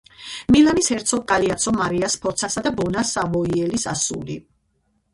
[0.53, 4.43] მილანის ჰერცოგ გალეაცო მარია სფორცასა და ბონა სავოიელის ასული.